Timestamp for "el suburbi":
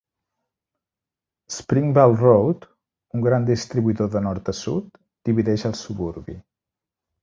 5.73-6.41